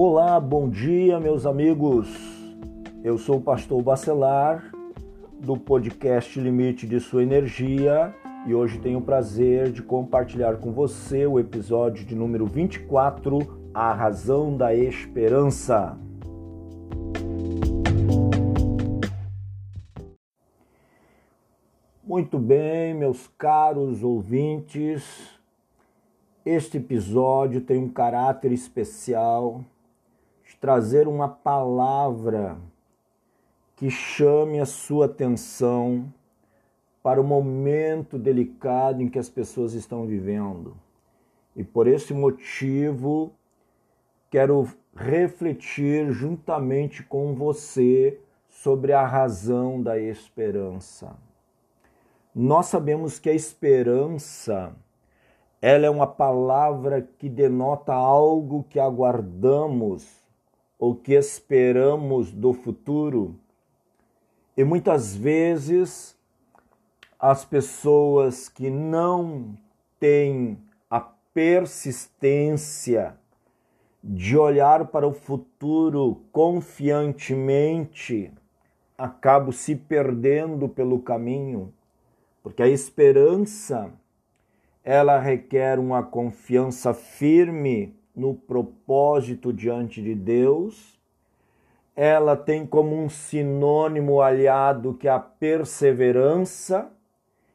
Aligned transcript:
Olá, 0.00 0.38
bom 0.38 0.68
dia, 0.68 1.18
meus 1.18 1.44
amigos. 1.44 2.08
Eu 3.02 3.18
sou 3.18 3.38
o 3.38 3.40
pastor 3.40 3.82
Bacelar 3.82 4.70
do 5.40 5.56
podcast 5.56 6.38
Limite 6.38 6.86
de 6.86 7.00
Sua 7.00 7.20
Energia 7.20 8.14
e 8.46 8.54
hoje 8.54 8.78
tenho 8.78 9.00
o 9.00 9.02
prazer 9.02 9.72
de 9.72 9.82
compartilhar 9.82 10.58
com 10.58 10.70
você 10.70 11.26
o 11.26 11.40
episódio 11.40 12.06
de 12.06 12.14
número 12.14 12.46
24, 12.46 13.70
A 13.74 13.92
Razão 13.92 14.56
da 14.56 14.72
Esperança. 14.72 15.98
Muito 22.04 22.38
bem, 22.38 22.94
meus 22.94 23.26
caros 23.36 24.04
ouvintes, 24.04 25.36
este 26.46 26.76
episódio 26.76 27.60
tem 27.60 27.78
um 27.78 27.88
caráter 27.88 28.52
especial 28.52 29.64
trazer 30.60 31.06
uma 31.06 31.28
palavra 31.28 32.58
que 33.76 33.90
chame 33.90 34.58
a 34.58 34.66
sua 34.66 35.06
atenção 35.06 36.12
para 37.02 37.20
o 37.20 37.24
momento 37.24 38.18
delicado 38.18 39.00
em 39.00 39.08
que 39.08 39.18
as 39.18 39.28
pessoas 39.28 39.72
estão 39.72 40.06
vivendo. 40.06 40.76
E 41.54 41.62
por 41.62 41.86
esse 41.86 42.12
motivo, 42.12 43.32
quero 44.30 44.68
refletir 44.94 46.10
juntamente 46.10 47.02
com 47.02 47.34
você 47.34 48.20
sobre 48.48 48.92
a 48.92 49.06
razão 49.06 49.80
da 49.80 49.98
esperança. 49.98 51.16
Nós 52.34 52.66
sabemos 52.66 53.18
que 53.18 53.30
a 53.30 53.34
esperança 53.34 54.74
ela 55.60 55.86
é 55.86 55.90
uma 55.90 56.06
palavra 56.06 57.02
que 57.02 57.28
denota 57.28 57.92
algo 57.92 58.64
que 58.68 58.78
aguardamos 58.78 60.27
ou 60.78 60.94
que 60.94 61.14
esperamos 61.14 62.30
do 62.30 62.52
futuro. 62.52 63.34
E 64.56 64.62
muitas 64.62 65.16
vezes 65.16 66.16
as 67.18 67.44
pessoas 67.44 68.48
que 68.48 68.70
não 68.70 69.58
têm 69.98 70.56
a 70.88 71.00
persistência 71.00 73.16
de 74.02 74.38
olhar 74.38 74.86
para 74.86 75.06
o 75.06 75.12
futuro 75.12 76.22
confiantemente 76.30 78.32
acabam 78.96 79.52
se 79.52 79.74
perdendo 79.74 80.68
pelo 80.68 81.00
caminho, 81.00 81.74
porque 82.42 82.62
a 82.62 82.68
esperança 82.68 83.92
ela 84.84 85.18
requer 85.18 85.78
uma 85.78 86.02
confiança 86.02 86.94
firme 86.94 87.97
no 88.18 88.34
propósito 88.34 89.52
diante 89.52 90.02
de 90.02 90.14
Deus. 90.14 90.98
Ela 91.94 92.36
tem 92.36 92.66
como 92.66 92.96
um 92.96 93.08
sinônimo 93.08 94.20
aliado 94.20 94.94
que 94.94 95.08
a 95.08 95.18
perseverança, 95.18 96.90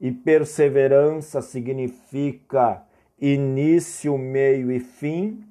e 0.00 0.10
perseverança 0.10 1.40
significa 1.40 2.82
início, 3.20 4.16
meio 4.18 4.70
e 4.70 4.80
fim. 4.80 5.44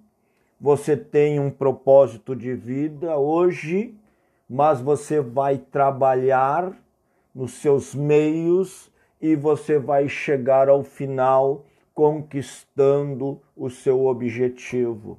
Você 0.60 0.96
tem 0.98 1.40
um 1.40 1.50
propósito 1.50 2.36
de 2.36 2.54
vida 2.54 3.18
hoje, 3.18 3.96
mas 4.50 4.82
você 4.82 5.20
vai 5.20 5.58
trabalhar 5.58 6.74
nos 7.34 7.54
seus 7.54 7.96
meios 7.96 8.92
e 9.20 9.36
você 9.36 9.80
vai 9.80 10.08
chegar 10.08 10.70
ao 10.70 10.84
final 10.84 11.66
conquistando 11.96 13.42
o 13.56 13.70
seu 13.70 14.06
objetivo. 14.06 15.18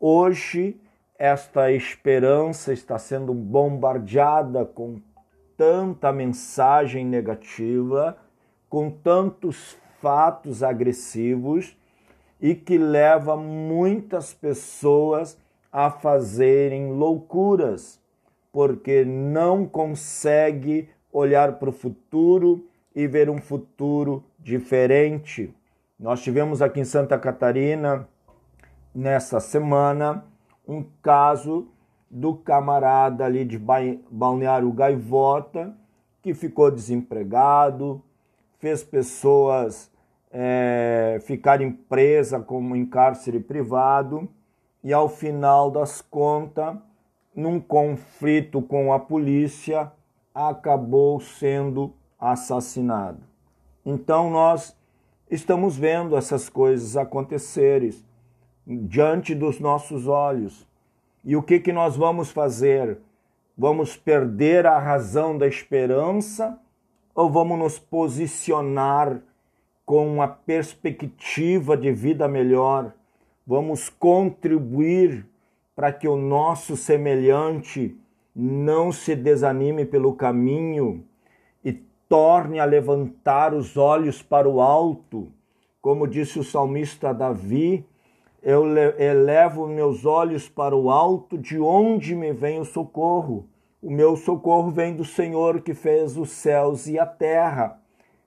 Hoje, 0.00 0.80
esta 1.18 1.70
esperança 1.70 2.72
está 2.72 2.98
sendo 2.98 3.34
bombardeada 3.34 4.64
com 4.64 5.00
tanta 5.56 6.10
mensagem 6.10 7.04
negativa, 7.04 8.16
com 8.70 8.90
tantos 8.90 9.76
fatos 10.00 10.62
agressivos 10.62 11.76
e 12.40 12.54
que 12.54 12.78
leva 12.78 13.36
muitas 13.36 14.32
pessoas 14.32 15.38
a 15.70 15.90
fazerem 15.90 16.90
loucuras, 16.90 18.00
porque 18.50 19.04
não 19.04 19.66
consegue 19.66 20.88
olhar 21.12 21.58
para 21.58 21.68
o 21.68 21.72
futuro 21.72 22.66
e 22.94 23.06
ver 23.06 23.28
um 23.30 23.40
futuro 23.40 24.24
diferente. 24.38 25.54
Nós 26.02 26.20
tivemos 26.20 26.60
aqui 26.60 26.80
em 26.80 26.84
Santa 26.84 27.16
Catarina, 27.16 28.08
nessa 28.92 29.38
semana, 29.38 30.24
um 30.66 30.84
caso 31.00 31.68
do 32.10 32.34
camarada 32.34 33.24
ali 33.24 33.44
de 33.44 33.56
Balneário 34.10 34.72
Gaivota, 34.72 35.72
que 36.20 36.34
ficou 36.34 36.72
desempregado, 36.72 38.02
fez 38.58 38.82
pessoas 38.82 39.92
é, 40.32 41.20
ficarem 41.22 41.70
presas 41.70 42.44
como 42.46 42.74
em 42.74 42.84
cárcere 42.84 43.38
privado 43.38 44.28
e, 44.82 44.92
ao 44.92 45.08
final 45.08 45.70
das 45.70 46.02
contas, 46.02 46.76
num 47.32 47.60
conflito 47.60 48.60
com 48.60 48.92
a 48.92 48.98
polícia, 48.98 49.92
acabou 50.34 51.20
sendo 51.20 51.94
assassinado. 52.18 53.20
Então 53.86 54.28
nós 54.28 54.76
estamos 55.32 55.78
vendo 55.78 56.14
essas 56.14 56.50
coisas 56.50 56.94
acontecerem 56.94 57.90
diante 58.66 59.34
dos 59.34 59.58
nossos 59.58 60.06
olhos. 60.06 60.68
E 61.24 61.34
o 61.34 61.42
que, 61.42 61.58
que 61.58 61.72
nós 61.72 61.96
vamos 61.96 62.30
fazer? 62.30 62.98
Vamos 63.56 63.96
perder 63.96 64.66
a 64.66 64.78
razão 64.78 65.38
da 65.38 65.46
esperança 65.46 66.58
ou 67.14 67.30
vamos 67.30 67.58
nos 67.58 67.78
posicionar 67.78 69.22
com 69.86 70.06
uma 70.06 70.28
perspectiva 70.28 71.78
de 71.78 71.90
vida 71.92 72.28
melhor? 72.28 72.92
Vamos 73.46 73.88
contribuir 73.88 75.26
para 75.74 75.90
que 75.90 76.06
o 76.06 76.16
nosso 76.16 76.76
semelhante 76.76 77.96
não 78.36 78.92
se 78.92 79.16
desanime 79.16 79.86
pelo 79.86 80.14
caminho 80.14 81.04
torne 82.12 82.60
a 82.60 82.66
levantar 82.66 83.54
os 83.54 83.78
olhos 83.78 84.20
para 84.20 84.46
o 84.46 84.60
alto. 84.60 85.32
Como 85.80 86.06
disse 86.06 86.38
o 86.38 86.44
salmista 86.44 87.10
Davi, 87.14 87.86
eu 88.42 88.66
elevo 88.98 89.66
meus 89.66 90.04
olhos 90.04 90.46
para 90.46 90.76
o 90.76 90.90
alto, 90.90 91.38
de 91.38 91.58
onde 91.58 92.14
me 92.14 92.30
vem 92.30 92.60
o 92.60 92.66
socorro? 92.66 93.46
O 93.80 93.90
meu 93.90 94.14
socorro 94.14 94.70
vem 94.70 94.94
do 94.94 95.06
Senhor 95.06 95.62
que 95.62 95.72
fez 95.72 96.18
os 96.18 96.28
céus 96.28 96.86
e 96.86 96.98
a 96.98 97.06
terra. 97.06 97.80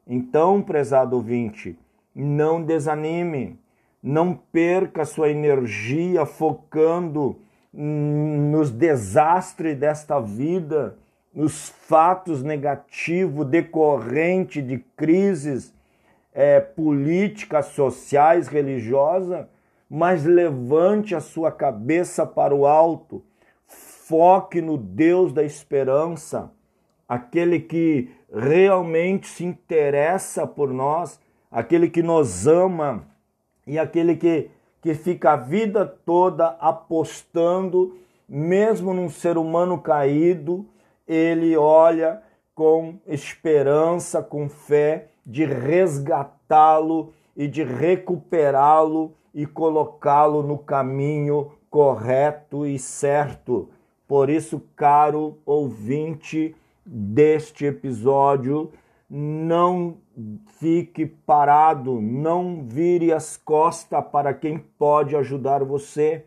Então, 0.07 0.63
prezado 0.63 1.15
ouvinte, 1.15 1.77
não 2.15 2.63
desanime, 2.63 3.59
não 4.01 4.33
perca 4.33 5.05
sua 5.05 5.29
energia 5.29 6.25
focando 6.25 7.37
nos 7.71 8.71
desastres 8.71 9.77
desta 9.77 10.19
vida, 10.19 10.97
nos 11.35 11.67
fatos 11.67 12.41
negativos 12.41 13.45
decorrente 13.45 14.61
de 14.61 14.77
crises 14.95 15.75
é, 16.33 16.61
políticas, 16.61 17.67
sociais, 17.67 18.47
religiosas, 18.47 19.45
mas 19.89 20.23
levante 20.23 21.13
a 21.13 21.19
sua 21.19 21.51
cabeça 21.51 22.25
para 22.25 22.55
o 22.55 22.65
alto, 22.65 23.21
foque 23.67 24.61
no 24.61 24.77
Deus 24.77 25.33
da 25.33 25.43
esperança, 25.43 26.51
aquele 27.07 27.59
que 27.59 28.09
realmente 28.33 29.27
se 29.27 29.43
interessa 29.43 30.47
por 30.47 30.71
nós, 30.71 31.19
aquele 31.51 31.89
que 31.89 32.01
nos 32.01 32.47
ama 32.47 33.07
e 33.67 33.77
aquele 33.77 34.15
que, 34.15 34.49
que 34.81 34.93
fica 34.93 35.33
a 35.33 35.37
vida 35.37 35.85
toda 35.85 36.47
apostando, 36.59 37.97
mesmo 38.27 38.93
num 38.93 39.09
ser 39.09 39.37
humano 39.37 39.77
caído, 39.77 40.65
ele 41.07 41.55
olha 41.55 42.21
com 42.53 42.99
esperança, 43.05 44.23
com 44.23 44.47
fé, 44.47 45.09
de 45.25 45.43
resgatá-lo 45.45 47.13
e 47.35 47.47
de 47.47 47.63
recuperá-lo 47.63 49.13
e 49.33 49.45
colocá-lo 49.45 50.41
no 50.41 50.57
caminho 50.57 51.51
correto 51.69 52.65
e 52.65 52.79
certo. 52.79 53.69
Por 54.07 54.29
isso, 54.29 54.61
caro 54.75 55.37
ouvinte 55.45 56.55
deste 56.85 57.65
episódio, 57.65 58.71
não 59.09 59.97
fique 60.59 61.05
parado, 61.05 61.99
não 61.99 62.63
vire 62.63 63.11
as 63.11 63.35
costas 63.35 64.03
para 64.11 64.33
quem 64.33 64.57
pode 64.57 65.15
ajudar 65.15 65.63
você 65.63 66.25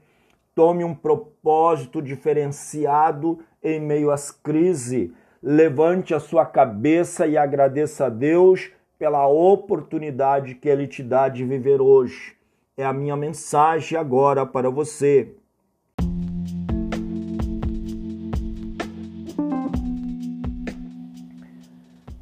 tome 0.59 0.83
um 0.83 0.93
propósito 0.93 2.03
diferenciado 2.03 3.39
em 3.63 3.81
meio 3.81 4.11
às 4.11 4.33
crises. 4.33 5.09
Levante 5.41 6.13
a 6.13 6.19
sua 6.19 6.45
cabeça 6.45 7.29
e 7.29 7.39
agradeça 7.39 8.07
a 8.07 8.09
Deus 8.09 8.69
pela 8.99 9.25
oportunidade 9.29 10.57
que 10.57 10.69
Ele 10.69 10.89
te 10.89 11.01
dá 11.01 11.29
de 11.29 11.45
viver 11.45 11.81
hoje. 11.81 12.35
É 12.77 12.85
a 12.85 12.93
minha 12.93 13.17
mensagem 13.17 13.97
agora 13.97 14.45
para 14.45 14.69
você. 14.69 15.33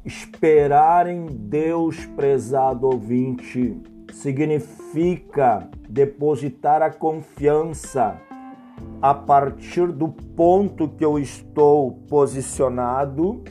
Esperar 0.05 1.07
em 1.07 1.25
Deus, 1.25 2.05
prezado 2.05 2.85
ouvinte, 2.85 3.81
significa 4.13 5.67
depositar 5.89 6.83
a 6.83 6.91
confiança 6.91 8.26
a 9.01 9.13
partir 9.13 9.91
do 9.91 10.07
ponto 10.07 10.87
que 10.87 11.05
eu 11.05 11.19
estou 11.19 11.91
posicionado 12.09 13.43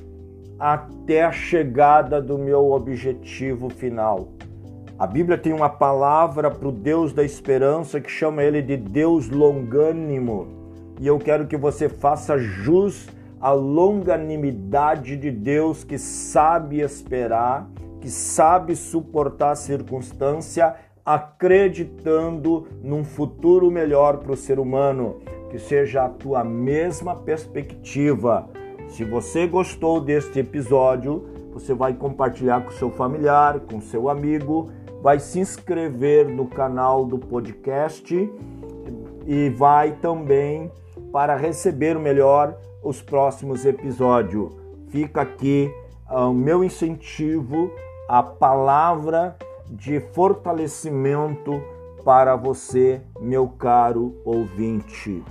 até 0.58 1.24
a 1.24 1.30
chegada 1.30 2.20
do 2.20 2.38
meu 2.38 2.72
objetivo 2.72 3.68
final. 3.68 4.28
A 4.98 5.06
Bíblia 5.06 5.36
tem 5.36 5.52
uma 5.52 5.68
palavra 5.68 6.50
para 6.50 6.68
o 6.68 6.72
Deus 6.72 7.12
da 7.12 7.22
esperança 7.22 8.00
que 8.00 8.10
chama 8.10 8.42
ele 8.42 8.62
de 8.62 8.76
Deus 8.76 9.28
longânimo. 9.28 10.48
E 10.98 11.06
eu 11.06 11.18
quero 11.18 11.46
que 11.46 11.56
você 11.56 11.88
faça 11.88 12.38
jus 12.38 13.06
à 13.38 13.52
longanimidade 13.52 15.14
de 15.16 15.30
Deus 15.30 15.84
que 15.84 15.98
sabe 15.98 16.80
esperar, 16.80 17.68
que 18.00 18.08
sabe 18.08 18.74
suportar 18.74 19.50
a 19.50 19.56
circunstância, 19.56 20.74
acreditando 21.04 22.66
num 22.82 23.04
futuro 23.04 23.70
melhor 23.70 24.16
para 24.16 24.32
o 24.32 24.36
ser 24.36 24.58
humano. 24.58 25.16
Que 25.56 25.62
seja 25.62 26.04
a 26.04 26.08
tua 26.10 26.44
mesma 26.44 27.16
perspectiva. 27.16 28.46
Se 28.88 29.04
você 29.04 29.46
gostou 29.46 30.02
deste 30.02 30.40
episódio, 30.40 31.26
você 31.50 31.72
vai 31.72 31.94
compartilhar 31.94 32.60
com 32.60 32.72
seu 32.72 32.90
familiar, 32.90 33.60
com 33.60 33.80
seu 33.80 34.10
amigo, 34.10 34.68
vai 35.00 35.18
se 35.18 35.40
inscrever 35.40 36.28
no 36.28 36.46
canal 36.46 37.06
do 37.06 37.18
podcast 37.18 38.14
e 39.24 39.48
vai 39.48 39.92
também 39.92 40.70
para 41.10 41.34
receber 41.34 41.98
melhor 41.98 42.54
os 42.82 43.00
próximos 43.00 43.64
episódios. 43.64 44.52
Fica 44.88 45.22
aqui 45.22 45.72
ah, 46.06 46.28
o 46.28 46.34
meu 46.34 46.62
incentivo, 46.62 47.72
a 48.06 48.22
palavra 48.22 49.34
de 49.70 50.00
fortalecimento 50.00 51.62
para 52.04 52.36
você, 52.36 53.00
meu 53.18 53.48
caro 53.48 54.20
ouvinte. 54.22 55.24